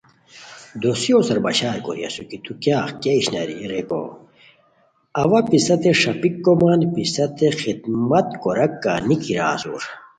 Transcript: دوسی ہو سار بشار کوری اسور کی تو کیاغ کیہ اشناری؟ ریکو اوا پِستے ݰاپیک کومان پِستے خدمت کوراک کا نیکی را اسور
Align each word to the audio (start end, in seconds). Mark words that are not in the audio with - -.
دوسی 0.81 1.09
ہو 1.13 1.19
سار 1.27 1.39
بشار 1.45 1.77
کوری 1.85 2.01
اسور 2.07 2.25
کی 2.29 2.37
تو 2.45 2.51
کیاغ 2.63 2.89
کیہ 3.01 3.17
اشناری؟ 3.19 3.55
ریکو 3.71 4.01
اوا 5.21 5.39
پِستے 5.49 5.91
ݰاپیک 6.01 6.35
کومان 6.45 6.81
پِستے 6.93 7.47
خدمت 7.61 8.27
کوراک 8.41 8.73
کا 8.83 8.93
نیکی 9.07 9.33
را 9.37 9.47
اسور 9.55 9.83